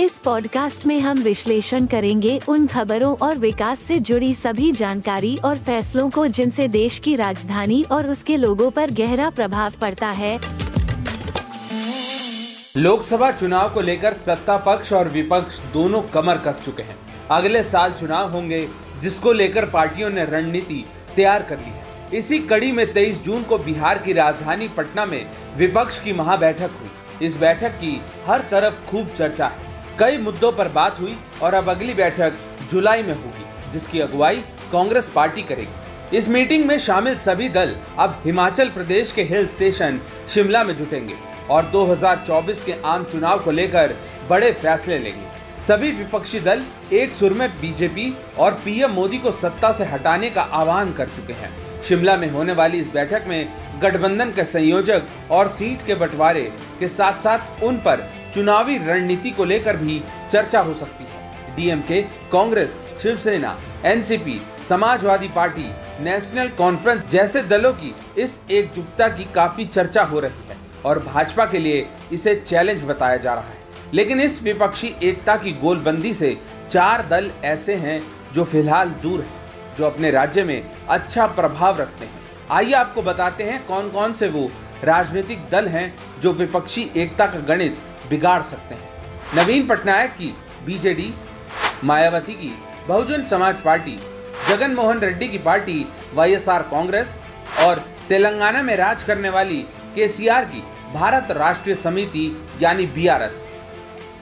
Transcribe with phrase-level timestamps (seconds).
[0.00, 5.58] इस पॉडकास्ट में हम विश्लेषण करेंगे उन खबरों और विकास से जुड़ी सभी जानकारी और
[5.58, 10.40] फैसलों को जिनसे देश की राजधानी और उसके लोगों पर गहरा प्रभाव पड़ता है।
[12.76, 16.96] लोकसभा चुनाव को लेकर सत्ता पक्ष और विपक्ष दोनों कमर कस चुके हैं।
[17.30, 18.68] अगले साल चुनाव होंगे,
[19.00, 20.84] जिसको लेकर पार्टियों ने रणनीति
[21.16, 21.84] तैयार कर ली है।
[22.14, 27.26] इसी कड़ी में 23 जून को बिहार की राजधानी पटना में विपक्ष की महाबैठक हुई।
[27.26, 29.65] इस बैठक की हर तरफ़ खूब चर्चा है।
[30.00, 32.32] कई मुद्दों पर बात हुई और अब अगली बैठक
[32.70, 38.20] जुलाई में होगी, जिसकी अगुवाई कांग्रेस पार्टी करेगी। इस मीटिंग में शामिल सभी दल अब
[38.24, 41.14] हिमाचल प्रदेश के हिल स्टेशन शिमला में जुटेंगे
[41.50, 43.94] और 2024 के आम चुनाव को लेकर
[44.30, 49.72] बड़े फैसले लेंगे। सभी विपक्षी दल एक सुर में बीजेपी और पीएम मोदी को सत्ता
[49.72, 51.50] से हटाने का आह्वान कर चुके हैं।
[51.82, 53.48] शिमला में होने वाली इस बैठक में
[53.82, 56.42] गठबंधन के संयोजक और सीट के बंटवारे
[56.80, 62.00] के साथ साथ उन पर चुनावी रणनीति को लेकर भी चर्चा हो सकती है। DMK
[62.32, 65.64] Congress, Shivsena, NCP, Samajwadi Party,
[66.04, 71.46] National Conference जैसे दलों की इस एकजुटता की काफ़ी चर्चा हो रही है और भाजपा
[71.46, 73.58] के लिए इसे चैलेंज बताया जा रहा है।
[73.94, 76.36] लेकिन इस विपक्षी एकता की गोलबंदी से
[76.70, 78.00] चार दल ऐसे हैं
[78.34, 79.32] जो फ़िलहाल दूर हैं,
[79.78, 84.28] जो अपने राज्य में अच्छा प्रभाव रखते हैं। आइए आपको बताते हैं कौन कौन से
[84.28, 84.48] वो
[84.84, 87.78] राजनीतिक दल हैं जो विपक्षी एकता का गणित
[88.10, 88.88] बिगाड़ सकते हैं।
[89.36, 90.34] नवीन पटनायक की,
[90.66, 91.12] बीजेडी,
[91.84, 92.52] मायावती की,
[92.88, 93.98] बहुजन समाज पार्टी
[94.48, 97.16] जगन मोहन रेड्डी की पार्टी, वाईएसआर कांग्रेस
[97.60, 99.58] और तेलंगाना में राज करने वाली
[99.94, 100.62] केसीआर की,
[100.94, 103.44] भारत राष्ट्रीय समिति यानी बीआरएस।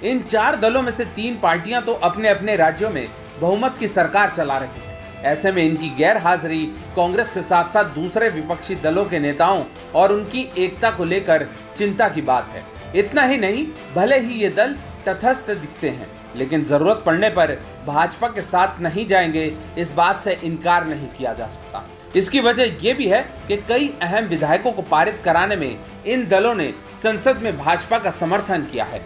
[0.03, 3.09] इन चार दलों में से तीन पार्टियाँ तो अपने अपने राज्यों में
[3.41, 4.94] बहुमत की सरकार चला रही हैं।
[5.25, 6.65] ऐसे में इनकी गैर हाजिरी
[6.97, 9.65] कांग्रेस के साथ साथ दूसरे विपक्षी दलों के नेताओं
[9.95, 11.47] और उनकी एकता को लेकर
[11.77, 12.65] चिंता की बात है।
[12.97, 14.77] इतना ही नहीं, भले ही ये दल
[15.09, 17.53] तथस्थ दिखते हैं, लेकिन ज़रूरत पड़ने पर
[17.87, 21.87] भाजपा के साथ नहीं जाएँगे, इस बात से इनकार नहीं किया जा सकता।
[22.17, 26.55] इसकी वजह ये भी है कि कई अहम विधायकों को पारित कराने में इन दलों
[26.55, 28.99] ने संसद में भाजपा का समर्थन किया है।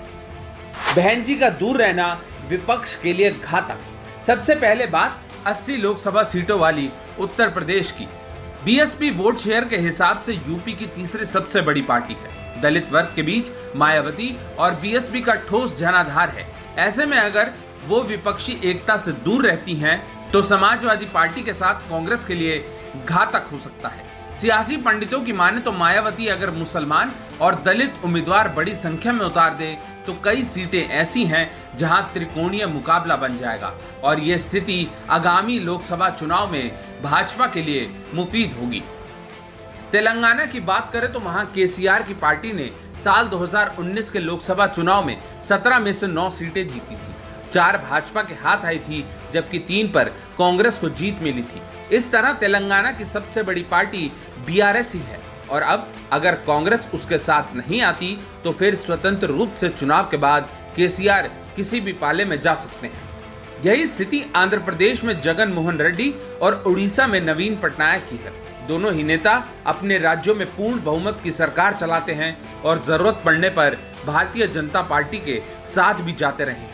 [0.97, 2.12] बहन जी का दूर रहना
[2.49, 3.78] विपक्ष के लिए घातक।
[4.23, 6.88] सबसे पहले बात 80 लोकसभा सीटों वाली
[7.20, 8.06] उत्तर प्रदेश की।
[8.64, 13.12] बीएसपी वोट शेयर के हिसाब से यूपी की तीसरी सबसे बड़ी पार्टी है। दलित वर्ग
[13.16, 16.47] के बीच मायावती और बीएसपी का ठोस जनाधार है।
[16.78, 17.53] ऐसे में अगर
[17.86, 22.65] वो विपक्षी एकता से दूर रहती हैं तो समाजवादी पार्टी के साथ कांग्रेस के लिए
[23.06, 24.04] घातक हो सकता है।
[24.38, 29.54] सियासी पंडितों की माने तो मायावती अगर मुसलमान और दलित उम्मीदवार बड़ी संख्या में उतार
[29.54, 29.72] दे
[30.06, 33.72] तो कई सीटें ऐसी हैं जहाँ त्रिकोणीय मुकाबला बन जाएगा।
[34.04, 36.71] और ये स्थिति आगामी लोकसभा चुनाव में
[37.03, 38.82] भाजपा के लिए मुफीद होगी।
[39.93, 42.71] तेलंगाना की बात करें तो वहाँ केसीआर की पार्टी ने
[43.04, 47.15] साल 2019 के लोकसभा चुनाव में 17 में से 9 सीटें जीती थी।
[47.53, 51.62] चार भाजपा के हाथ आई थी, जबकि तीन पर कांग्रेस को जीत मिली थी।
[51.97, 54.10] इस तरह तेलंगाना की सबसे बड़ी पार्टी
[54.47, 55.20] बीआरएस ही है।
[55.50, 60.16] और अब अगर कांग्रेस उसके साथ नहीं आती तो फिर स्वतंत्र रूप से चुनाव के
[60.16, 63.06] बाद केसीआर किसी भी पाले में जा सकते हैं।
[63.65, 66.10] यही स्थिति आंध्र प्रदेश में जगन मोहन रेड्डी
[66.42, 68.32] और उड़ीसा में नवीन पटनायक की है।
[68.66, 69.32] दोनों ही नेता
[69.66, 73.76] अपने राज्यों में पूर्ण बहुमत की सरकार चलाते हैं और ज़रूरत पड़ने पर
[74.06, 76.66] भारतीय जनता पार्टी के साथ भी जाते रहे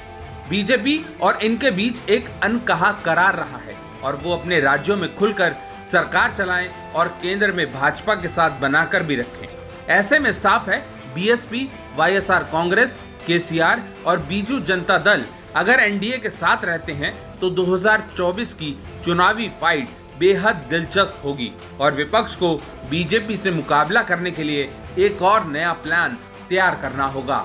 [0.48, 5.54] बीजेपी और इनके बीच एक अनकहा करार रहा है और वो अपने राज्यों में खुलकर
[5.90, 9.46] सरकार चलाएँ और केंद्र में भाजपा के साथ बनाकर भी रखें।
[9.88, 10.78] ऐसे में साफ़ है,
[11.14, 15.24] बीएसपी, वाईएसआर कांग्रेस, केसीआर और बीजू जनता दल
[15.56, 19.88] अगर एनडीए के साथ रहते हैं तो 2024 की चुनावी फाइट
[20.18, 22.54] बेहद दिलचस्प होगी और विपक्ष को
[22.90, 26.18] बीजेपी से मुकाबला करने के लिए एक और नया प्लान
[26.48, 27.44] तैयार करना होगा।